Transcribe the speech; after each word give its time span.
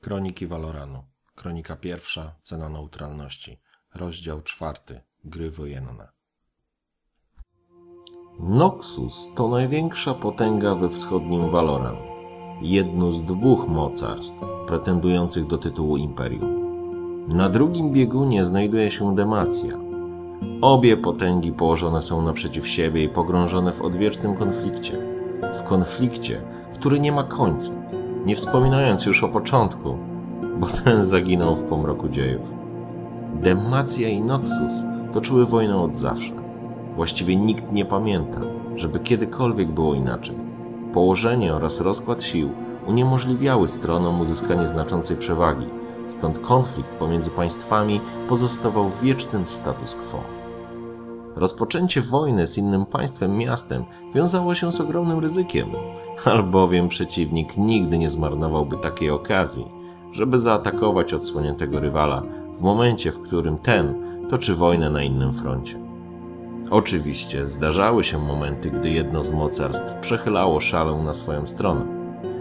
Kroniki 0.00 0.46
Valoranu. 0.46 1.02
Kronika 1.34 1.76
pierwsza. 1.76 2.34
Cena 2.42 2.68
neutralności. 2.68 3.60
Rozdział 3.94 4.42
czwarty. 4.42 5.00
Gry 5.24 5.50
wojenne. 5.50 6.08
Noxus 8.40 9.28
to 9.34 9.48
największa 9.48 10.14
potęga 10.14 10.74
we 10.74 10.88
wschodnim 10.88 11.50
Valoran. 11.50 11.96
Jedno 12.62 13.10
z 13.10 13.22
dwóch 13.22 13.68
mocarstw 13.68 14.44
pretendujących 14.66 15.46
do 15.46 15.58
tytułu 15.58 15.96
Imperium. 15.96 16.58
Na 17.28 17.48
drugim 17.48 17.92
biegunie 17.92 18.46
znajduje 18.46 18.90
się 18.90 19.14
Demacja. 19.14 19.74
Obie 20.62 20.96
potęgi 20.96 21.52
położone 21.52 22.02
są 22.02 22.22
naprzeciw 22.22 22.68
siebie 22.68 23.04
i 23.04 23.08
pogrążone 23.08 23.72
w 23.72 23.82
odwiecznym 23.82 24.36
konflikcie. 24.36 24.98
W 25.58 25.62
konflikcie, 25.62 26.42
który 26.74 27.00
nie 27.00 27.12
ma 27.12 27.24
końca 27.24 27.72
nie 28.28 28.36
wspominając 28.36 29.06
już 29.06 29.24
o 29.24 29.28
początku, 29.28 29.96
bo 30.58 30.66
ten 30.66 31.04
zaginął 31.04 31.56
w 31.56 31.62
pomroku 31.62 32.08
dziejów. 32.08 32.48
Demacja 33.34 34.08
i 34.08 34.20
Noxus 34.20 34.72
toczyły 35.12 35.46
wojnę 35.46 35.76
od 35.76 35.96
zawsze. 35.96 36.32
Właściwie 36.96 37.36
nikt 37.36 37.72
nie 37.72 37.84
pamięta, 37.84 38.40
żeby 38.76 39.00
kiedykolwiek 39.00 39.68
było 39.68 39.94
inaczej. 39.94 40.36
Położenie 40.94 41.54
oraz 41.54 41.80
rozkład 41.80 42.22
sił 42.22 42.50
uniemożliwiały 42.86 43.68
stronom 43.68 44.20
uzyskanie 44.20 44.68
znaczącej 44.68 45.16
przewagi, 45.16 45.66
stąd 46.08 46.38
konflikt 46.38 46.90
pomiędzy 46.90 47.30
państwami 47.30 48.00
pozostawał 48.28 48.90
w 48.90 49.02
wiecznym 49.02 49.48
status 49.48 49.94
quo. 49.94 50.37
Rozpoczęcie 51.38 52.02
wojny 52.02 52.48
z 52.48 52.58
innym 52.58 52.86
państwem 52.86 53.36
miastem 53.36 53.84
wiązało 54.14 54.54
się 54.54 54.72
z 54.72 54.80
ogromnym 54.80 55.18
ryzykiem, 55.18 55.68
albowiem 56.24 56.88
przeciwnik 56.88 57.56
nigdy 57.56 57.98
nie 57.98 58.10
zmarnowałby 58.10 58.76
takiej 58.76 59.10
okazji, 59.10 59.66
żeby 60.12 60.38
zaatakować 60.38 61.14
odsłoniętego 61.14 61.80
rywala 61.80 62.22
w 62.54 62.60
momencie, 62.60 63.12
w 63.12 63.20
którym 63.20 63.58
ten 63.58 63.94
toczy 64.28 64.54
wojnę 64.54 64.90
na 64.90 65.02
innym 65.02 65.32
froncie. 65.32 65.78
Oczywiście 66.70 67.46
zdarzały 67.46 68.04
się 68.04 68.18
momenty, 68.18 68.70
gdy 68.70 68.90
jedno 68.90 69.24
z 69.24 69.32
mocarstw 69.32 69.94
przechylało 69.94 70.60
szalę 70.60 71.02
na 71.04 71.14
swoją 71.14 71.46
stronę. 71.46 71.86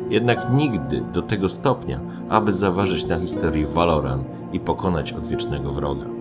Jednak 0.09 0.53
nigdy 0.53 1.03
do 1.13 1.21
tego 1.21 1.49
stopnia, 1.49 1.99
aby 2.29 2.53
zaważyć 2.53 3.05
na 3.05 3.19
historii 3.19 3.65
Valoran 3.65 4.23
i 4.53 4.59
pokonać 4.59 5.13
odwiecznego 5.13 5.73
wroga. 5.73 6.16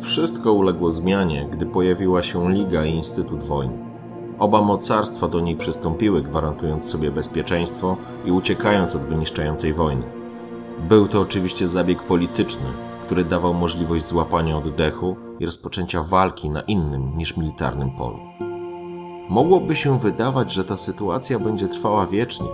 Wszystko 0.00 0.52
uległo 0.52 0.90
zmianie, 0.90 1.48
gdy 1.52 1.66
pojawiła 1.66 2.22
się 2.22 2.52
Liga 2.52 2.84
i 2.84 2.94
Instytut 2.94 3.42
Wojny. 3.42 3.78
Oba 4.38 4.62
mocarstwa 4.62 5.28
do 5.28 5.40
niej 5.40 5.56
przystąpiły, 5.56 6.22
gwarantując 6.22 6.90
sobie 6.90 7.10
bezpieczeństwo 7.10 7.96
i 8.24 8.30
uciekając 8.30 8.96
od 8.96 9.02
wyniszczającej 9.02 9.72
wojny. 9.72 10.02
Był 10.88 11.08
to 11.08 11.20
oczywiście 11.20 11.68
zabieg 11.68 12.02
polityczny, 12.02 12.66
który 13.02 13.24
dawał 13.24 13.54
możliwość 13.54 14.06
złapania 14.06 14.56
oddechu 14.56 15.16
i 15.40 15.46
rozpoczęcia 15.46 16.02
walki 16.02 16.50
na 16.50 16.62
innym 16.62 17.18
niż 17.18 17.36
militarnym 17.36 17.90
polu. 17.90 18.18
Mogłoby 19.28 19.76
się 19.76 19.98
wydawać, 19.98 20.52
że 20.52 20.64
ta 20.64 20.76
sytuacja 20.76 21.38
będzie 21.38 21.68
trwała 21.68 22.06
wiecznie, 22.06 22.46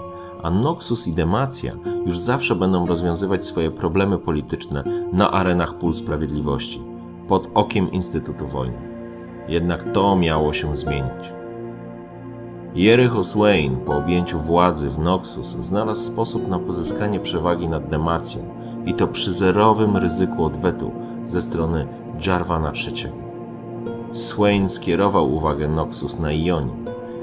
a 0.43 0.51
Noxus 0.51 1.09
i 1.09 1.13
Demacja 1.13 1.73
już 2.07 2.19
zawsze 2.19 2.55
będą 2.55 2.87
rozwiązywać 2.87 3.47
swoje 3.47 3.71
problemy 3.71 4.19
polityczne 4.19 4.85
na 5.13 5.31
arenach 5.31 5.79
pól 5.79 5.95
sprawiedliwości, 5.95 6.90
pod 7.31 7.49
okiem 7.55 7.93
Instytutu 7.93 8.47
Wojny. 8.47 8.79
Jednak 9.49 9.93
to 9.93 10.17
miało 10.17 10.53
się 10.53 10.77
zmienić. 10.77 11.33
Jericho 12.75 13.25
Swain 13.25 13.77
po 13.77 13.97
objęciu 13.97 14.39
władzy 14.39 14.91
w 14.91 14.99
Noxus 14.99 15.47
znalazł 15.47 16.13
sposób 16.13 16.49
na 16.49 16.59
pozyskanie 16.59 17.21
przewagi 17.21 17.69
nad 17.69 17.89
Demacją 17.89 18.43
i 18.87 18.95
to 18.95 19.09
przy 19.09 19.33
zerowym 19.33 19.97
ryzyku 19.97 20.45
odwetu 20.45 20.91
ze 21.27 21.43
strony 21.43 21.89
Jarvana 22.27 22.73
III. 22.87 23.13
Swain 24.13 24.69
skierował 24.69 25.35
uwagę 25.35 25.69
Noxus 25.69 26.19
na 26.19 26.33
Ionie, 26.33 26.73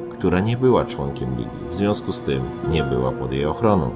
która 0.09 0.39
nie 0.39 0.57
była 0.57 0.85
członkiem 0.85 1.37
Ligi, 1.37 1.69
w 1.69 1.73
związku 1.73 2.13
z 2.13 2.21
tym 2.21 2.43
nie 2.71 2.83
była 2.83 3.11
pod 3.11 3.31
jej 3.31 3.45
ochroną. 3.45 3.89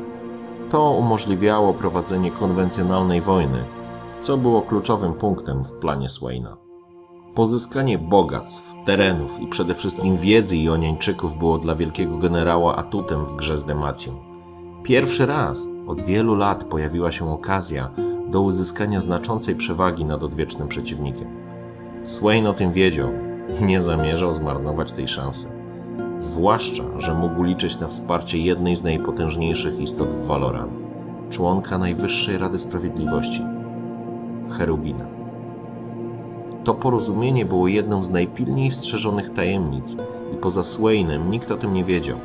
To 0.71 0.91
umożliwiało 0.91 1.73
prowadzenie 1.73 2.31
konwencjonalnej 2.31 3.21
wojny, 3.21 3.63
co 4.21 4.37
było 4.37 4.61
kluczowym 4.61 5.13
punktem 5.13 5.63
w 5.63 5.71
planie 5.73 6.09
Swaina. 6.09 6.57
Pozyskanie 7.35 7.97
bogactw, 7.97 8.73
terenów 8.85 9.39
i 9.39 9.47
przede 9.47 9.75
wszystkim 9.75 10.17
wiedzy 10.17 10.57
Joniańczyków 10.57 11.37
było 11.37 11.57
dla 11.57 11.75
wielkiego 11.75 12.17
generała 12.17 12.75
atutem 12.75 13.25
w 13.25 13.35
grze 13.35 13.57
z 13.57 13.65
Demacją. 13.65 14.13
Pierwszy 14.83 15.25
raz 15.25 15.67
od 15.87 16.01
wielu 16.01 16.35
lat 16.35 16.63
pojawiła 16.63 17.11
się 17.11 17.31
okazja 17.33 17.89
do 18.27 18.41
uzyskania 18.41 19.01
znaczącej 19.01 19.55
przewagi 19.55 20.05
nad 20.05 20.23
odwiecznym 20.23 20.67
przeciwnikiem. 20.67 21.27
Swain 22.03 22.47
o 22.47 22.53
tym 22.53 22.73
wiedział 22.73 23.09
i 23.59 23.63
nie 23.63 23.83
zamierzał 23.83 24.33
zmarnować 24.33 24.91
tej 24.91 25.07
szansy. 25.07 25.47
Zwłaszcza, 26.17 26.83
że 26.97 27.13
mógł 27.13 27.43
liczyć 27.43 27.79
na 27.79 27.87
wsparcie 27.87 28.37
jednej 28.37 28.75
z 28.75 28.83
najpotężniejszych 28.83 29.79
istot 29.79 30.09
w 30.09 30.25
Valoran, 30.25 30.69
członka 31.29 31.77
Najwyższej 31.77 32.37
Rady 32.37 32.59
Sprawiedliwości, 32.59 33.41
Cherubina. 34.51 35.05
To 36.63 36.73
porozumienie 36.73 37.45
było 37.45 37.67
jedną 37.67 38.03
z 38.03 38.09
najpilniej 38.09 38.71
strzeżonych 38.71 39.33
tajemnic 39.33 39.95
i 40.33 40.37
poza 40.37 40.63
Swainem 40.63 41.31
nikt 41.31 41.51
o 41.51 41.57
tym 41.57 41.73
nie 41.73 41.83
wiedział. 41.83 42.17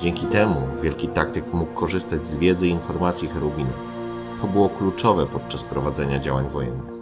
Dzięki 0.00 0.26
temu 0.26 0.56
wielki 0.82 1.08
taktyk 1.08 1.54
mógł 1.54 1.74
korzystać 1.74 2.26
z 2.26 2.36
wiedzy 2.36 2.68
i 2.68 2.70
informacji 2.70 3.28
Cherubina. 3.28 3.72
To 4.40 4.46
było 4.46 4.68
kluczowe 4.68 5.26
podczas 5.26 5.64
prowadzenia 5.64 6.18
działań 6.18 6.48
wojennych. 6.48 6.96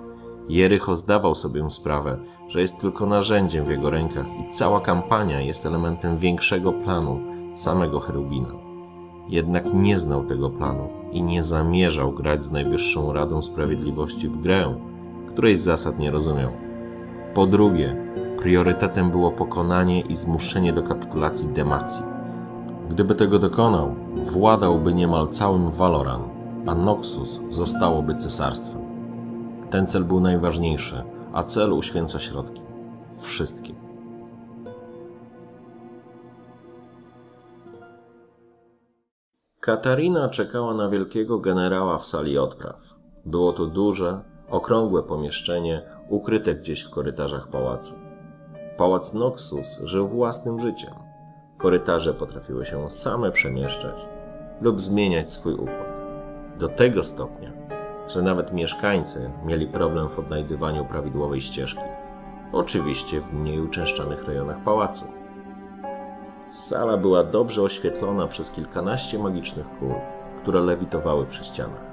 Jericho 0.48 0.96
zdawał 0.96 1.34
sobie 1.34 1.70
sprawę, 1.70 2.18
że 2.48 2.60
jest 2.60 2.80
tylko 2.80 3.06
narzędziem 3.06 3.64
w 3.64 3.70
jego 3.70 3.90
rękach 3.90 4.26
i 4.26 4.52
cała 4.52 4.80
kampania 4.80 5.40
jest 5.40 5.66
elementem 5.66 6.18
większego 6.18 6.72
planu 6.72 7.20
samego 7.54 8.00
Cherubina. 8.00 8.73
Jednak 9.28 9.74
nie 9.74 9.98
znał 9.98 10.24
tego 10.24 10.50
planu 10.50 10.88
i 11.12 11.22
nie 11.22 11.42
zamierzał 11.42 12.12
grać 12.12 12.44
z 12.44 12.50
Najwyższą 12.50 13.12
Radą 13.12 13.42
Sprawiedliwości 13.42 14.28
w 14.28 14.36
grę, 14.36 14.74
której 15.28 15.58
zasad 15.58 15.98
nie 15.98 16.10
rozumiał. 16.10 16.50
Po 17.34 17.46
drugie, 17.46 17.96
priorytetem 18.38 19.10
było 19.10 19.30
pokonanie 19.30 20.00
i 20.00 20.16
zmuszenie 20.16 20.72
do 20.72 20.82
kapitulacji 20.82 21.48
Demacji. 21.48 22.02
Gdyby 22.90 23.14
tego 23.14 23.38
dokonał, 23.38 23.94
władałby 24.24 24.94
niemal 24.94 25.28
całym 25.28 25.70
Valoran, 25.70 26.20
a 26.66 26.74
Noxus 26.74 27.40
zostałoby 27.50 28.14
cesarstwem. 28.14 28.82
Ten 29.70 29.86
cel 29.86 30.04
był 30.04 30.20
najważniejszy, 30.20 31.02
a 31.32 31.42
cel 31.42 31.72
uświęca 31.72 32.18
środki. 32.18 32.62
Wszystkie. 33.18 33.74
Katarina 39.64 40.28
czekała 40.28 40.74
na 40.74 40.88
wielkiego 40.88 41.38
generała 41.38 41.98
w 41.98 42.06
sali 42.06 42.38
odpraw. 42.38 42.94
Było 43.24 43.52
to 43.52 43.66
duże, 43.66 44.20
okrągłe 44.48 45.02
pomieszczenie 45.02 45.82
ukryte 46.08 46.54
gdzieś 46.54 46.82
w 46.82 46.90
korytarzach 46.90 47.48
pałacu. 47.48 47.94
Pałac 48.76 49.14
Noxus 49.14 49.80
żył 49.84 50.08
własnym 50.08 50.60
życiem. 50.60 50.94
Korytarze 51.58 52.14
potrafiły 52.14 52.66
się 52.66 52.90
same 52.90 53.32
przemieszczać 53.32 54.08
lub 54.60 54.80
zmieniać 54.80 55.32
swój 55.32 55.54
układ. 55.54 55.88
Do 56.58 56.68
tego 56.68 57.04
stopnia, 57.04 57.52
że 58.08 58.22
nawet 58.22 58.52
mieszkańcy 58.52 59.30
mieli 59.44 59.66
problem 59.66 60.08
w 60.08 60.18
odnajdywaniu 60.18 60.84
prawidłowej 60.84 61.40
ścieżki. 61.40 61.84
Oczywiście 62.52 63.20
w 63.20 63.32
mniej 63.32 63.60
uczęszczanych 63.60 64.24
rejonach 64.24 64.62
pałacu. 64.62 65.04
Sala 66.48 66.96
była 66.96 67.24
dobrze 67.24 67.62
oświetlona 67.62 68.26
przez 68.26 68.50
kilkanaście 68.50 69.18
magicznych 69.18 69.66
kul, 69.78 69.94
które 70.42 70.60
lewitowały 70.60 71.26
przy 71.26 71.44
ścianach. 71.44 71.92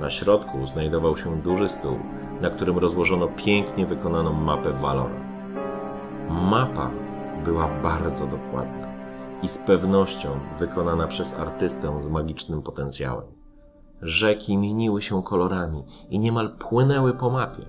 Na 0.00 0.10
środku 0.10 0.66
znajdował 0.66 1.16
się 1.16 1.42
duży 1.42 1.68
stół, 1.68 1.98
na 2.40 2.50
którym 2.50 2.78
rozłożono 2.78 3.28
pięknie 3.28 3.86
wykonaną 3.86 4.32
mapę 4.32 4.72
Valor. 4.72 5.10
Mapa 6.30 6.90
była 7.44 7.68
bardzo 7.82 8.26
dokładna. 8.26 8.86
i 9.42 9.48
z 9.48 9.58
pewnością 9.58 10.28
wykonana 10.58 11.06
przez 11.06 11.38
artystę 11.38 12.02
z 12.02 12.08
magicznym 12.08 12.62
potencjałem. 12.62 13.24
Rzeki 14.02 14.56
mieniły 14.56 15.02
się 15.02 15.22
kolorami 15.22 15.84
i 16.10 16.18
niemal 16.18 16.56
płynęły 16.58 17.12
po 17.14 17.30
mapie. 17.30 17.62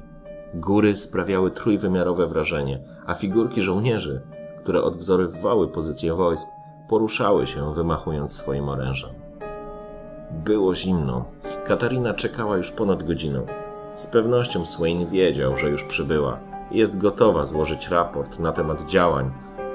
Góry 0.54 0.98
sprawiały 0.98 1.52
trójwymiarowe 1.52 2.28
wrażenie, 2.28 2.80
a 3.06 3.14
figurki 3.14 3.62
żołnierzy, 3.62 4.22
które 4.68 4.84
odwzorowywały 4.84 5.68
pozycję 5.68 6.14
wojsk, 6.14 6.48
poruszały 6.90 7.48
się, 7.48 7.74
wymachując 7.74 8.34
swoim 8.34 8.70
orężem. 8.70 9.10
Było 10.32 10.76
zimno. 10.76 11.26
Katarina 11.66 12.14
czekała 12.14 12.58
już 12.58 12.72
ponad 12.72 13.04
godzinę. 13.04 13.46
Z 13.96 14.08
pewnością 14.08 14.66
Swain 14.66 15.08
wiedział, 15.08 15.58
że 15.58 15.70
już 15.70 15.84
przybyła 15.84 16.40
i 16.72 16.78
jest 16.78 16.98
gotowa 16.98 17.46
złożyć 17.46 17.90
raport 17.90 18.40
na 18.40 18.52
temat 18.52 18.86
działań, 18.86 19.32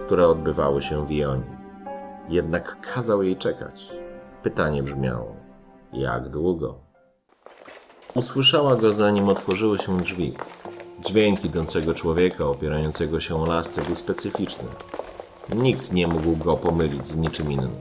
które 0.06 0.28
odbywały 0.28 0.82
się 0.82 1.06
w 1.06 1.10
Ionii. 1.10 1.56
Jednak 2.28 2.92
kazał 2.94 3.22
jej 3.22 3.36
czekać. 3.36 3.92
Pytanie 4.42 4.82
brzmiało: 4.82 5.36
jak 5.92 6.28
długo? 6.28 6.74
Usłyszała 8.14 8.76
go, 8.76 8.92
zanim 8.92 9.28
otworzyły 9.28 9.78
się 9.78 10.00
drzwi. 10.00 10.34
Dźwięk 11.00 11.44
idącego 11.44 11.94
człowieka 11.94 12.44
opierającego 12.44 13.20
się 13.20 13.42
o 13.42 13.46
lasce 13.46 13.82
był 13.82 13.96
specyficzny. 13.96 14.68
Nikt 15.54 15.92
nie 15.92 16.06
mógł 16.06 16.36
go 16.36 16.56
pomylić 16.56 17.08
z 17.08 17.16
niczym 17.16 17.52
innym. 17.52 17.76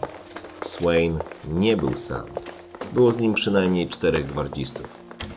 Swain 0.62 1.19
nie 1.48 1.78
był 1.78 1.98
sam. 1.98 2.25
Było 2.94 3.12
z 3.12 3.19
nim 3.19 3.34
przynajmniej 3.34 3.88
czterech 3.88 4.25
gwardzistów. 4.25 4.88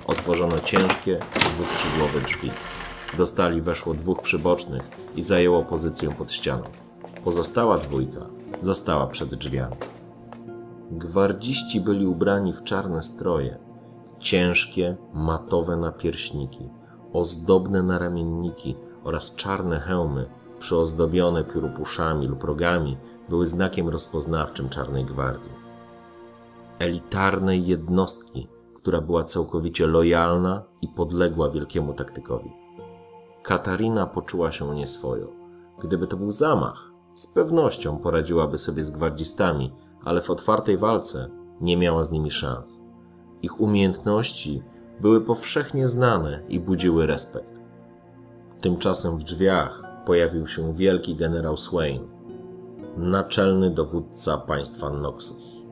Otworzono 0.06 0.60
ciężkie, 0.60 1.18
dwuskrzydłowe 1.54 2.20
drzwi. 2.20 2.50
Do 3.16 3.26
stali 3.26 3.62
weszło 3.62 3.94
dwóch 3.94 4.22
przybocznych 4.22 4.82
i 5.16 5.22
zajęło 5.22 5.62
pozycję 5.62 6.10
pod 6.10 6.32
ścianą. 6.32 6.64
Pozostała 7.24 7.78
dwójka 7.78 8.20
została 8.62 9.06
przed 9.06 9.34
drzwiami. 9.34 9.76
Gwardziści 10.90 11.80
byli 11.80 12.06
ubrani 12.06 12.52
w 12.52 12.64
czarne 12.64 13.02
stroje, 13.02 13.58
ciężkie, 14.18 14.96
matowe 15.14 15.76
napierśniki, 15.76 16.68
ozdobne 17.14 17.82
naramienniki 17.82 18.76
oraz 19.04 19.36
czarne 19.36 19.80
hełmy 19.80 20.26
przyozdobione 20.58 21.44
pióropuszami 21.44 22.26
lub 22.26 22.44
rogami 22.44 22.96
były 23.28 23.46
znakiem 23.46 23.88
rozpoznawczym 23.88 24.68
Czarnej 24.68 25.04
Gwardii. 25.04 25.52
Elitarnej 26.78 27.66
jednostki, 27.66 28.48
która 28.74 29.00
była 29.00 29.24
całkowicie 29.24 29.86
lojalna 29.86 30.62
i 30.82 30.88
podległa 30.88 31.50
wielkiemu 31.50 31.92
taktykowi. 31.92 32.52
Katarina 33.42 34.06
poczuła 34.06 34.52
się 34.52 34.74
nieswojo. 34.74 35.28
Gdyby 35.78 36.06
to 36.06 36.16
był 36.16 36.32
zamach, 36.32 36.90
z 37.14 37.26
pewnością 37.26 37.98
poradziłaby 37.98 38.58
sobie 38.58 38.84
z 38.84 38.90
gwardzistami, 38.90 39.72
ale 40.04 40.20
w 40.20 40.30
otwartej 40.30 40.78
walce 40.78 41.30
nie 41.60 41.76
miała 41.76 42.04
z 42.04 42.10
nimi 42.10 42.30
szans. 42.30 42.80
Ich 43.42 43.60
umiejętności 43.60 44.62
były 45.00 45.20
powszechnie 45.20 45.88
znane 45.88 46.40
i 46.48 46.60
budziły 46.60 47.06
respekt. 47.06 47.60
Tymczasem 48.60 49.18
w 49.18 49.24
drzwiach 49.24 49.82
pojawił 50.06 50.46
się 50.46 50.74
wielki 50.74 51.16
generał 51.16 51.56
Swain, 51.56 52.08
naczelny 52.96 53.70
dowódca 53.70 54.36
państwa 54.38 54.90
Noxus. 54.90 55.64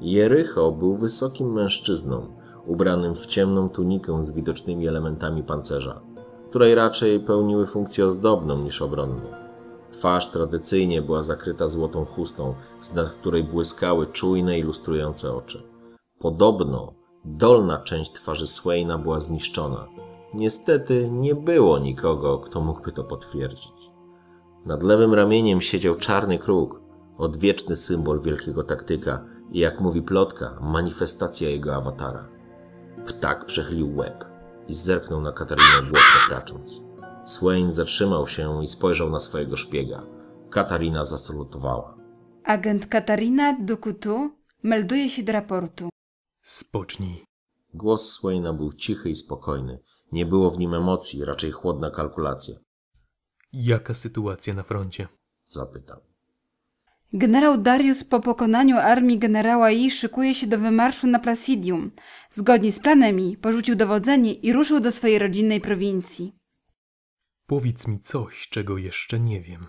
Jericho 0.00 0.72
był 0.72 0.96
wysokim 0.96 1.52
mężczyzną, 1.52 2.26
ubranym 2.66 3.14
w 3.14 3.26
ciemną 3.26 3.68
tunikę 3.68 4.24
z 4.24 4.30
widocznymi 4.30 4.88
elementami 4.88 5.42
pancerza, 5.42 6.00
której 6.50 6.74
raczej 6.74 7.20
pełniły 7.20 7.66
funkcję 7.66 8.06
ozdobną 8.06 8.58
niż 8.58 8.82
obronną. 8.82 9.42
Twarz 9.92 10.30
tradycyjnie 10.30 11.02
była 11.02 11.22
zakryta 11.22 11.68
złotą 11.68 12.04
chustą, 12.04 12.54
z 12.82 12.94
nad 12.94 13.08
której 13.08 13.44
błyskały 13.44 14.06
czujne 14.06 14.58
i 14.58 14.62
lustrujące 14.62 15.34
oczy. 15.34 15.62
Podobno 16.18 17.01
dolna 17.24 17.78
część 17.78 18.12
twarzy 18.12 18.46
Swaina 18.46 18.98
była 18.98 19.20
zniszczona. 19.20 19.88
Niestety 20.34 21.10
nie 21.10 21.34
było 21.34 21.78
nikogo, 21.78 22.38
kto 22.38 22.60
mógłby 22.60 22.92
to 22.92 23.04
potwierdzić. 23.04 23.90
Nad 24.66 24.82
lewym 24.82 25.14
ramieniem 25.14 25.60
siedział 25.60 25.94
czarny 25.94 26.38
kruk, 26.38 26.80
odwieczny 27.18 27.76
symbol 27.76 28.20
wielkiego 28.20 28.62
taktyka 28.62 29.24
i 29.50 29.58
jak 29.58 29.80
mówi 29.80 30.02
plotka, 30.02 30.58
manifestacja 30.60 31.48
jego 31.48 31.74
awatara. 31.74 32.28
Ptak 33.06 33.46
przechylił 33.46 33.96
łeb 33.96 34.24
i 34.68 34.74
zerknął 34.74 35.20
na 35.20 35.32
Katarinę 35.32 35.90
głośno 35.90 36.20
kracząc. 36.28 36.80
Swain 37.24 37.72
zatrzymał 37.72 38.28
się 38.28 38.64
i 38.64 38.66
spojrzał 38.66 39.10
na 39.10 39.20
swojego 39.20 39.56
szpiega. 39.56 40.02
Katarina 40.50 41.04
zasalutowała. 41.04 41.94
Agent 42.44 42.86
Katarina 42.86 43.56
Dukutu 43.60 44.30
melduje 44.62 45.10
się 45.10 45.22
do 45.22 45.32
raportu. 45.32 45.91
Spocznij. 46.42 47.24
Głos 47.74 48.12
Swaina 48.12 48.52
był 48.52 48.72
cichy 48.72 49.10
i 49.10 49.16
spokojny. 49.16 49.78
Nie 50.12 50.26
było 50.26 50.50
w 50.50 50.58
nim 50.58 50.74
emocji, 50.74 51.24
raczej 51.24 51.50
chłodna 51.50 51.90
kalkulacja. 51.90 52.54
Jaka 53.52 53.94
sytuacja 53.94 54.54
na 54.54 54.62
froncie? 54.62 55.08
Zapytał. 55.46 56.00
Generał 57.12 57.58
Darius 57.58 58.04
po 58.04 58.20
pokonaniu 58.20 58.76
armii 58.76 59.18
generała 59.18 59.70
Yi 59.70 59.90
szykuje 59.90 60.34
się 60.34 60.46
do 60.46 60.58
wymarszu 60.58 61.06
na 61.06 61.18
Placidium. 61.18 61.90
Zgodnie 62.30 62.72
z 62.72 62.80
planami 62.80 63.36
porzucił 63.36 63.76
dowodzenie 63.76 64.32
i 64.32 64.52
ruszył 64.52 64.80
do 64.80 64.92
swojej 64.92 65.18
rodzinnej 65.18 65.60
prowincji. 65.60 66.32
Powiedz 67.46 67.88
mi 67.88 68.00
coś, 68.00 68.48
czego 68.48 68.78
jeszcze 68.78 69.20
nie 69.20 69.40
wiem. 69.40 69.66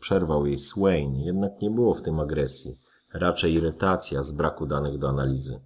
Przerwał 0.00 0.46
jej 0.46 0.58
Swain, 0.58 1.14
jednak 1.14 1.52
nie 1.62 1.70
było 1.70 1.94
w 1.94 2.02
tym 2.02 2.20
agresji, 2.20 2.76
raczej 3.14 3.54
irytacja 3.54 4.22
z 4.22 4.32
braku 4.32 4.66
danych 4.66 4.98
do 4.98 5.08
analizy. 5.08 5.60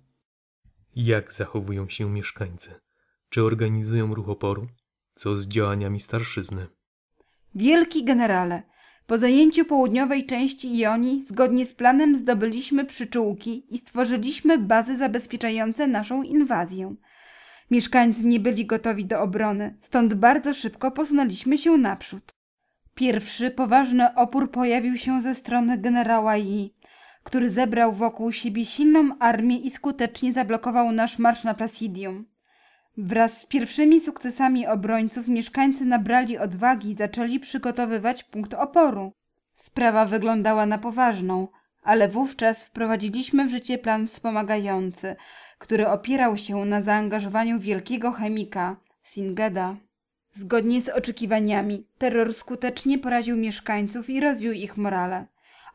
Jak 0.97 1.33
zachowują 1.33 1.89
się 1.89 2.11
mieszkańcy? 2.11 2.71
Czy 3.29 3.43
organizują 3.43 4.15
ruch 4.15 4.29
oporu? 4.29 4.67
Co 5.15 5.37
z 5.37 5.49
działaniami 5.49 6.01
starszyzny? 6.01 6.67
Wielki 7.55 8.05
generale, 8.05 8.63
po 9.07 9.19
zajęciu 9.19 9.65
południowej 9.65 10.27
części 10.27 10.79
Jonii 10.79 11.27
zgodnie 11.27 11.67
z 11.67 11.75
planem 11.75 12.17
zdobyliśmy 12.17 12.85
przyczółki 12.85 13.75
i 13.75 13.79
stworzyliśmy 13.79 14.59
bazy 14.59 14.99
zabezpieczające 14.99 15.87
naszą 15.87 16.23
inwazję. 16.23 16.95
Mieszkańcy 17.71 18.25
nie 18.25 18.41
byli 18.41 18.67
gotowi 18.67 19.05
do 19.05 19.21
obrony, 19.21 19.77
stąd 19.81 20.15
bardzo 20.15 20.55
szybko 20.55 20.91
posunęliśmy 20.91 21.59
się 21.59 21.79
naprzód. 21.79 22.35
Pierwszy 22.95 23.51
poważny 23.51 24.15
opór 24.15 24.51
pojawił 24.51 24.97
się 24.97 25.23
ze 25.23 25.35
strony 25.35 25.79
generała 25.79 26.37
Yi, 26.37 26.75
który 27.29 27.51
zebrał 27.51 27.93
wokół 27.93 28.33
siebie 28.33 28.65
silną 28.65 29.19
armię 29.19 29.57
i 29.57 29.71
skutecznie 29.71 30.33
zablokował 30.33 30.93
nasz 30.93 31.19
marsz 31.19 31.45
na 31.45 31.55
Placidium. 31.55 32.27
Wraz 32.97 33.41
z 33.41 33.47
pierwszymi 33.47 34.01
sukcesami 34.01 34.67
obrońców 34.67 35.29
mieszkańcy 35.29 35.85
nabrali 35.85 36.39
odwagi 36.39 36.91
i 36.91 36.95
zaczęli 36.95 37.41
przygotowywać 37.41 38.25
punkt 38.25 38.55
oporu. 38.55 39.13
Sprawa 39.57 40.05
wyglądała 40.05 40.67
na 40.67 40.79
poważną, 40.79 41.49
ale 41.83 42.09
wówczas 42.09 42.65
wprowadziliśmy 42.65 43.47
w 43.47 43.51
życie 43.51 43.79
plan 43.79 44.07
wspomagający, 44.07 45.17
który 45.59 45.89
opierał 45.89 46.37
się 46.37 46.65
na 46.65 46.83
zaangażowaniu 46.83 47.61
wielkiego 47.61 48.13
chemika, 48.13 48.77
Singeda. 49.03 49.77
Zgodnie 50.33 50.81
z 50.81 50.89
oczekiwaniami, 50.89 51.85
terror 51.99 52.35
skutecznie 52.35 52.99
poraził 52.99 53.37
mieszkańców 53.37 54.11
i 54.11 54.21
rozbił 54.21 54.53
ich 54.53 54.77
morale. 54.77 55.27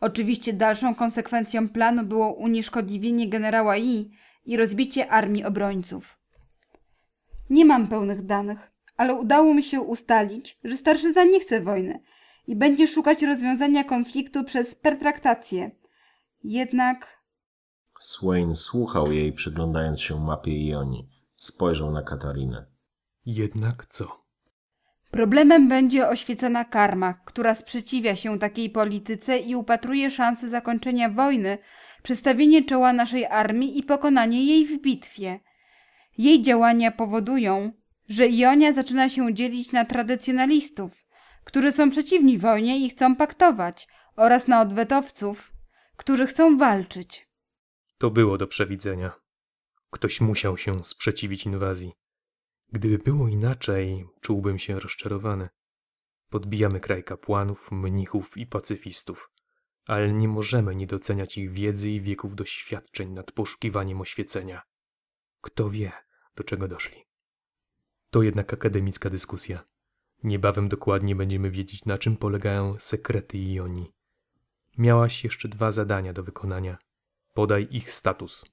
Oczywiście 0.01 0.53
dalszą 0.53 0.95
konsekwencją 0.95 1.69
planu 1.69 2.03
było 2.03 2.33
unieszkodliwienie 2.33 3.29
generała 3.29 3.77
Yi 3.77 4.11
i 4.45 4.57
rozbicie 4.57 5.11
armii 5.11 5.43
obrońców. 5.43 6.19
Nie 7.49 7.65
mam 7.65 7.87
pełnych 7.87 8.25
danych, 8.25 8.71
ale 8.97 9.13
udało 9.13 9.53
mi 9.53 9.63
się 9.63 9.81
ustalić, 9.81 10.59
że 10.63 10.77
starszyzna 10.77 11.23
nie 11.23 11.39
chce 11.39 11.61
wojny 11.61 11.99
i 12.47 12.55
będzie 12.55 12.87
szukać 12.87 13.23
rozwiązania 13.23 13.83
konfliktu 13.83 14.43
przez 14.43 14.75
pertraktację. 14.75 15.71
Jednak 16.43 17.23
Swain 17.99 18.55
słuchał 18.55 19.11
jej, 19.11 19.33
przyglądając 19.33 20.01
się 20.01 20.19
mapie 20.19 20.67
Ionii. 20.67 21.09
Spojrzał 21.35 21.91
na 21.91 22.01
Katarinę. 22.01 22.65
Jednak 23.25 23.85
co? 23.85 24.22
Problemem 25.13 25.67
będzie 25.67 26.07
oświecona 26.07 26.65
karma, 26.65 27.13
która 27.13 27.55
sprzeciwia 27.55 28.15
się 28.15 28.39
takiej 28.39 28.69
polityce 28.69 29.37
i 29.37 29.55
upatruje 29.55 30.11
szansy 30.11 30.49
zakończenia 30.49 31.09
wojny, 31.09 31.57
przestawienie 32.03 32.63
czoła 32.65 32.93
naszej 32.93 33.25
armii 33.25 33.79
i 33.79 33.83
pokonanie 33.83 34.45
jej 34.45 34.65
w 34.65 34.81
bitwie. 34.81 35.39
Jej 36.17 36.41
działania 36.41 36.91
powodują, 36.91 37.71
że 38.09 38.27
Ionia 38.27 38.73
zaczyna 38.73 39.09
się 39.09 39.33
dzielić 39.33 39.71
na 39.71 39.85
tradycjonalistów, 39.85 41.05
którzy 41.43 41.71
są 41.71 41.89
przeciwni 41.89 42.37
wojnie 42.37 42.85
i 42.85 42.89
chcą 42.89 43.15
paktować, 43.15 43.87
oraz 44.15 44.47
na 44.47 44.61
odwetowców, 44.61 45.53
którzy 45.97 46.27
chcą 46.27 46.57
walczyć. 46.57 47.27
To 47.97 48.11
było 48.11 48.37
do 48.37 48.47
przewidzenia. 48.47 49.11
Ktoś 49.91 50.21
musiał 50.21 50.57
się 50.57 50.83
sprzeciwić 50.83 51.45
inwazji. 51.45 51.91
Gdyby 52.73 52.97
było 52.97 53.27
inaczej, 53.27 54.05
czułbym 54.21 54.59
się 54.59 54.79
rozczarowany. 54.79 55.49
Podbijamy 56.29 56.79
kraj 56.79 57.03
kapłanów, 57.03 57.71
mnichów 57.71 58.37
i 58.37 58.45
pacyfistów. 58.45 59.29
ale 59.85 60.13
nie 60.13 60.27
możemy 60.27 60.75
nie 60.75 60.87
doceniać 60.87 61.37
ich 61.37 61.51
wiedzy 61.51 61.89
i 61.89 62.01
wieków 62.01 62.35
doświadczeń 62.35 63.09
nad 63.09 63.31
poszukiwaniem 63.31 64.01
oświecenia. 64.01 64.61
Kto 65.41 65.69
wie, 65.69 65.91
do 66.35 66.43
czego 66.43 66.67
doszli. 66.67 67.05
To 68.09 68.21
jednak 68.21 68.53
akademicka 68.53 69.09
dyskusja. 69.09 69.63
Niebawem 70.23 70.69
dokładnie 70.69 71.15
będziemy 71.15 71.51
wiedzieć, 71.51 71.85
na 71.85 71.97
czym 71.97 72.17
polegają 72.17 72.79
sekrety 72.79 73.37
Ioni. 73.37 73.93
Miałaś 74.77 75.23
jeszcze 75.23 75.47
dwa 75.47 75.71
zadania 75.71 76.13
do 76.13 76.23
wykonania. 76.23 76.77
Podaj 77.33 77.67
ich 77.71 77.91
status. 77.91 78.45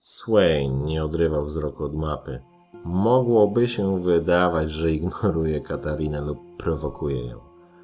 Swain 0.00 0.84
nie 0.84 1.04
odrywał 1.04 1.46
wzroku 1.46 1.84
od 1.84 1.94
mapy. 1.94 2.55
Mogłoby 2.88 3.68
się 3.68 4.02
wydawać, 4.02 4.70
że 4.70 4.90
ignoruje 4.90 5.60
Katarinę 5.60 6.20
lub 6.20 6.56
prowokuje 6.56 7.26
ją. 7.26 7.38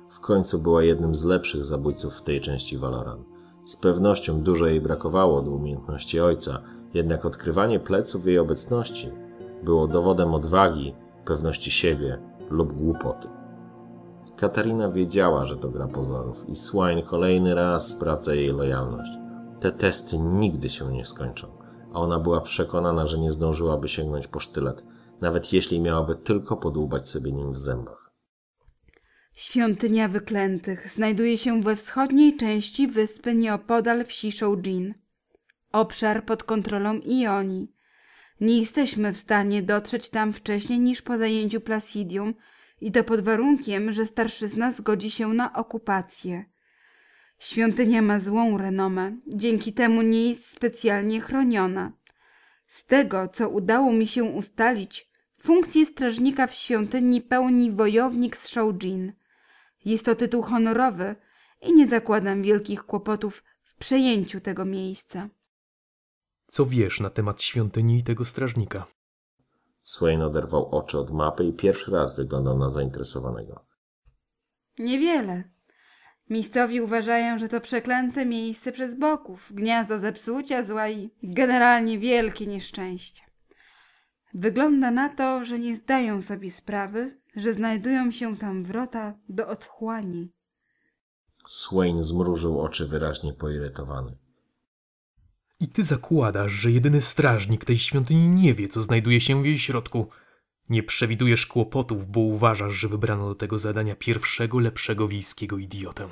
W 0.08 0.20
końcu 0.20 0.58
była 0.58 0.82
jednym 0.82 1.14
z 1.14 1.24
lepszych 1.24 1.64
zabójców 1.64 2.14
w 2.14 2.22
tej 2.22 2.40
części 2.40 2.78
Valoran. 2.78 3.24
Z 3.64 3.76
pewnością 3.76 4.40
dużo 4.40 4.66
jej 4.66 4.80
brakowało 4.80 5.42
do 5.42 5.50
umiejętności 5.50 6.20
ojca, 6.20 6.60
jednak 6.94 7.24
odkrywanie 7.24 7.80
pleców 7.80 8.26
jej 8.26 8.38
obecności 8.38 9.10
było 9.62 9.86
dowodem 9.86 10.34
odwagi, 10.34 10.94
pewności 11.24 11.70
siebie 11.70 12.18
lub 12.50 12.72
głupoty. 12.72 13.28
Katarina 14.36 14.88
wiedziała, 14.88 15.46
że 15.46 15.56
to 15.56 15.68
gra 15.68 15.86
pozorów 15.86 16.48
i 16.48 16.56
Swine 16.56 17.02
kolejny 17.02 17.54
raz 17.54 17.88
sprawdza 17.88 18.34
jej 18.34 18.52
lojalność. 18.52 19.10
Te 19.60 19.72
testy 19.72 20.18
nigdy 20.18 20.70
się 20.70 20.92
nie 20.92 21.04
skończą, 21.04 21.46
a 21.92 22.00
ona 22.00 22.18
była 22.18 22.40
przekonana, 22.40 23.06
że 23.06 23.18
nie 23.18 23.32
zdążyłaby 23.32 23.88
sięgnąć 23.88 24.26
po 24.26 24.40
sztylet, 24.40 24.91
nawet 25.22 25.52
jeśli 25.52 25.80
miałaby 25.80 26.16
tylko 26.16 26.56
podłubać 26.56 27.08
sobie 27.08 27.32
nim 27.32 27.52
w 27.52 27.58
zębach. 27.58 28.10
Świątynia 29.34 30.08
Wyklętych 30.08 30.90
znajduje 30.90 31.38
się 31.38 31.60
we 31.60 31.76
wschodniej 31.76 32.36
części 32.36 32.88
wyspy 32.88 33.34
nieopodal 33.34 34.04
wsi 34.04 34.32
Shoujin. 34.32 34.94
Obszar 35.72 36.24
pod 36.24 36.42
kontrolą 36.42 37.00
Ioni. 37.00 37.72
Nie 38.40 38.58
jesteśmy 38.58 39.12
w 39.12 39.16
stanie 39.16 39.62
dotrzeć 39.62 40.08
tam 40.08 40.32
wcześniej 40.32 40.78
niż 40.78 41.02
po 41.02 41.18
zajęciu 41.18 41.60
Placidium 41.60 42.34
i 42.80 42.92
to 42.92 43.04
pod 43.04 43.20
warunkiem, 43.20 43.92
że 43.92 44.06
starszyzna 44.06 44.72
zgodzi 44.72 45.10
się 45.10 45.28
na 45.28 45.52
okupację. 45.52 46.44
Świątynia 47.38 48.02
ma 48.02 48.20
złą 48.20 48.58
renomę, 48.58 49.16
dzięki 49.26 49.72
temu 49.72 50.02
nie 50.02 50.28
jest 50.28 50.46
specjalnie 50.46 51.20
chroniona. 51.20 51.92
Z 52.66 52.84
tego, 52.84 53.28
co 53.28 53.48
udało 53.48 53.92
mi 53.92 54.06
się 54.06 54.24
ustalić, 54.24 55.11
funkcję 55.42 55.86
strażnika 55.86 56.46
w 56.46 56.54
świątyni 56.54 57.20
pełni 57.20 57.72
wojownik 57.72 58.36
z 58.36 58.48
Shoujin. 58.48 59.12
Jest 59.84 60.04
to 60.04 60.14
tytuł 60.14 60.42
honorowy 60.42 61.16
i 61.62 61.74
nie 61.74 61.88
zakładam 61.88 62.42
wielkich 62.42 62.82
kłopotów 62.82 63.44
w 63.62 63.74
przejęciu 63.74 64.40
tego 64.40 64.64
miejsca. 64.64 65.28
Co 66.46 66.66
wiesz 66.66 67.00
na 67.00 67.10
temat 67.10 67.42
świątyni 67.42 67.98
i 67.98 68.02
tego 68.02 68.24
strażnika? 68.24 68.86
Swain 69.82 70.22
oderwał 70.22 70.68
oczy 70.70 70.98
od 70.98 71.10
mapy 71.10 71.44
i 71.44 71.52
pierwszy 71.52 71.90
raz 71.90 72.16
wyglądał 72.16 72.58
na 72.58 72.70
zainteresowanego. 72.70 73.64
Niewiele. 74.78 75.44
Miejscowi 76.30 76.80
uważają, 76.80 77.38
że 77.38 77.48
to 77.48 77.60
przeklęte 77.60 78.26
miejsce 78.26 78.72
przez 78.72 78.98
boków, 78.98 79.52
gniazdo 79.54 79.98
zepsucia, 79.98 80.64
zła 80.64 80.88
i 80.88 81.10
generalnie 81.22 81.98
wielkie 81.98 82.46
nieszczęście. 82.46 83.31
Wygląda 84.34 84.90
na 84.90 85.08
to, 85.08 85.44
że 85.44 85.58
nie 85.58 85.76
zdają 85.76 86.22
sobie 86.22 86.50
sprawy, 86.50 87.18
że 87.36 87.54
znajdują 87.54 88.10
się 88.10 88.36
tam 88.36 88.64
wrota 88.64 89.14
do 89.28 89.48
otchłani. 89.48 90.32
Swain 91.48 92.02
zmrużył 92.02 92.60
oczy 92.60 92.88
wyraźnie 92.88 93.32
poirytowany. 93.32 94.16
I 95.60 95.68
ty 95.68 95.84
zakładasz, 95.84 96.52
że 96.52 96.70
jedyny 96.70 97.00
strażnik 97.00 97.64
tej 97.64 97.78
świątyni 97.78 98.28
nie 98.28 98.54
wie, 98.54 98.68
co 98.68 98.80
znajduje 98.80 99.20
się 99.20 99.42
w 99.42 99.46
jej 99.46 99.58
środku. 99.58 100.08
Nie 100.68 100.82
przewidujesz 100.82 101.46
kłopotów, 101.46 102.06
bo 102.06 102.20
uważasz, 102.20 102.74
że 102.74 102.88
wybrano 102.88 103.28
do 103.28 103.34
tego 103.34 103.58
zadania 103.58 103.96
pierwszego, 103.96 104.58
lepszego 104.58 105.08
wiejskiego 105.08 105.58
idiotę. 105.58 106.10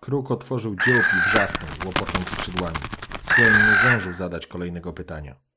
Kruk 0.00 0.30
otworzył 0.30 0.76
dziób 0.76 1.04
i 1.16 1.30
wrzasnął, 1.30 1.70
łopocząc 1.86 2.28
skrzydłami. 2.28 2.76
Swain 3.20 3.52
nie 3.52 3.76
zdążył 3.82 4.14
zadać 4.14 4.46
kolejnego 4.46 4.92
pytania. 4.92 5.47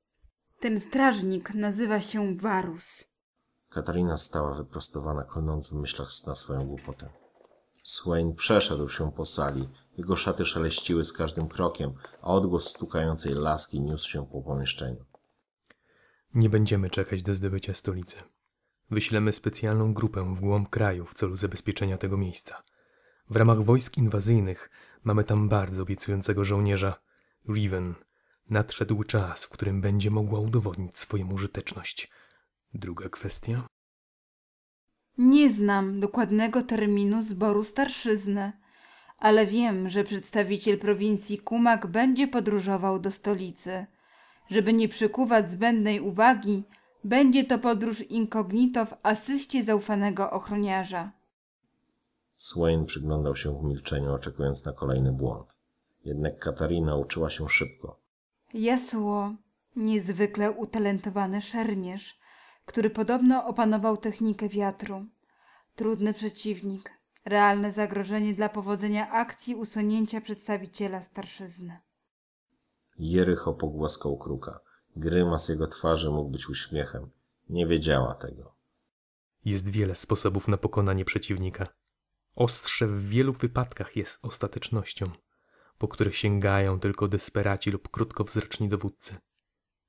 Ten 0.62 0.80
strażnik 0.80 1.54
nazywa 1.54 2.02
się 2.02 2.36
Varus. 2.36 3.04
Katarina 3.70 4.18
stała 4.18 4.56
wyprostowana, 4.56 5.24
klnąc 5.24 5.70
w 5.70 5.74
myślach 5.74 6.10
na 6.28 6.36
swoją 6.36 6.66
głupotę. 6.66 7.10
Swain 7.84 8.36
przeszedł 8.36 8.90
się 8.90 9.12
po 9.12 9.26
sali. 9.26 9.70
Jego 9.98 10.16
szaty 10.16 10.46
szeleściły 10.46 11.06
z 11.06 11.14
każdym 11.14 11.48
krokiem, 11.48 11.94
a 12.22 12.26
odgłos 12.26 12.70
stukającej 12.70 13.34
laski 13.34 13.82
niósł 13.82 14.10
się 14.10 14.28
po 14.28 14.42
pomieszczeniu. 14.42 15.06
Nie 16.34 16.50
będziemy 16.50 16.90
czekać 16.90 17.24
do 17.24 17.36
zdobycia 17.36 17.74
stolicy. 17.74 18.16
Wyślemy 18.92 19.34
specjalną 19.34 19.94
grupę 19.94 20.36
w 20.36 20.40
głąb 20.40 20.70
kraju 20.70 21.06
w 21.06 21.14
celu 21.14 21.36
zabezpieczenia 21.36 21.98
tego 21.98 22.18
miejsca. 22.18 22.64
W 23.30 23.36
ramach 23.36 23.64
wojsk 23.64 23.98
inwazyjnych 23.98 24.70
mamy 25.04 25.24
tam 25.24 25.50
bardzo 25.50 25.82
obiecującego 25.82 26.46
żołnierza, 26.46 27.02
Riven. 27.50 27.96
Nadszedł 28.52 29.04
czas, 29.04 29.46
w 29.46 29.50
którym 29.50 29.82
będzie 29.82 30.12
mogła 30.12 30.40
udowodnić 30.40 30.98
swoją 30.98 31.32
użyteczność. 31.32 32.12
Druga 32.74 33.10
kwestia. 33.10 33.68
Nie 35.18 35.50
znam 35.50 36.00
dokładnego 36.00 36.62
terminu 36.62 37.22
zboru 37.22 37.64
starszyzny, 37.64 38.52
ale 39.18 39.46
wiem, 39.46 39.90
że 39.90 40.04
przedstawiciel 40.04 40.80
prowincji 40.80 41.38
Kumak 41.38 41.88
będzie 41.88 42.28
podróżował 42.28 43.00
do 43.00 43.12
stolicy. 43.12 43.86
Żeby 44.50 44.74
nie 44.74 44.90
przykuwać 44.90 45.52
zbędnej 45.52 46.00
uwagi, 46.00 46.64
będzie 47.04 47.44
to 47.44 47.60
podróż 47.60 48.02
incognito 48.02 48.86
w 48.86 48.94
asyście 49.04 49.64
zaufanego 49.64 50.32
ochroniarza. 50.32 51.12
Swain 52.38 52.86
przyglądał 52.86 53.36
się 53.36 53.60
w 53.60 53.64
milczeniu, 53.64 54.14
oczekując 54.14 54.66
na 54.66 54.74
kolejny 54.74 55.12
błąd. 55.12 55.58
Jednak 56.06 56.40
Katarina 56.40 56.96
uczyła 56.96 57.30
się 57.30 57.50
szybko. 57.50 58.01
Jasło, 58.54 59.36
niezwykle 59.76 60.52
utalentowany 60.52 61.42
szermierz, 61.42 62.20
który 62.66 62.90
podobno 62.90 63.46
opanował 63.48 63.98
technikę 63.98 64.50
wiatru. 64.50 65.06
Trudny 65.76 66.14
przeciwnik, 66.14 66.92
realne 67.26 67.72
zagrożenie 67.72 68.34
dla 68.34 68.50
powodzenia 68.50 69.12
akcji 69.12 69.56
usunięcia 69.56 70.22
przedstawiciela 70.22 71.02
starszyzny. 71.02 71.80
Jericho 73.00 73.54
pogłaskał 73.54 74.18
kruka. 74.18 74.60
Grymas 74.96 75.50
jego 75.50 75.68
twarzy 75.68 76.10
mógł 76.10 76.30
być 76.30 76.50
uśmiechem. 76.50 77.10
Nie 77.50 77.68
wiedziała 77.68 78.16
tego. 78.16 78.56
Jest 79.46 79.70
wiele 79.70 79.96
sposobów 79.96 80.48
na 80.48 80.58
pokonanie 80.58 81.06
przeciwnika. 81.06 81.68
Ostrze 82.36 82.88
w 82.88 83.10
wielu 83.10 83.34
wypadkach 83.34 83.96
jest 83.96 84.26
ostatecznością, 84.26 85.12
po 85.82 85.88
które 85.88 86.14
sięgają 86.14 86.80
tylko 86.80 87.08
desperaci 87.08 87.72
lub 87.72 87.90
krótkowzroczni 87.90 88.70
dowódcy. 88.70 89.16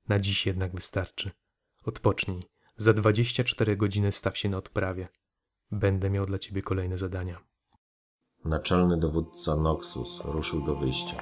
Na 0.09 0.19
dziś 0.19 0.45
jednak 0.45 0.75
wystarczy. 0.75 1.31
Odpocznij. 1.85 2.43
Za 2.77 2.93
24 2.93 3.77
godziny 3.77 4.11
staw 4.11 4.37
się 4.37 4.49
na 4.49 4.57
odprawie. 4.57 5.07
Będę 5.71 6.09
miał 6.09 6.25
dla 6.25 6.39
ciebie 6.39 6.61
kolejne 6.61 6.97
zadania. 6.97 7.39
Naczelny 8.45 8.97
dowódca 8.97 9.55
Noxus 9.55 10.21
ruszył 10.25 10.61
do 10.65 10.75
wyjścia. 10.75 11.17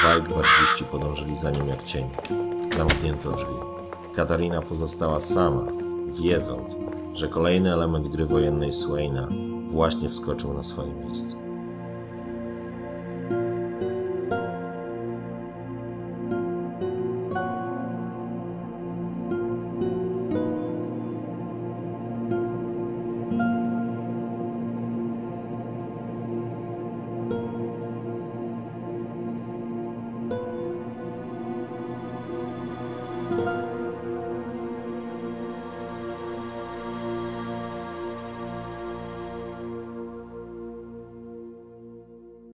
Dwaj 0.00 0.22
gwardziści 0.22 0.84
podążyli 0.84 1.36
za 1.36 1.50
nim 1.50 1.68
jak 1.68 1.82
cień. 1.82 2.10
Zamknięto 2.76 3.32
drzwi. 3.32 3.54
Katarina 4.14 4.62
pozostała 4.62 5.20
sama, 5.20 5.66
wiedząc, 6.22 6.74
że 7.14 7.28
kolejny 7.28 7.72
element 7.72 8.08
gry 8.08 8.26
wojennej 8.26 8.72
Swaina 8.72 9.28
właśnie 9.70 10.08
wskoczył 10.08 10.54
na 10.54 10.62
swoje 10.62 10.94
miejsce. 10.94 11.51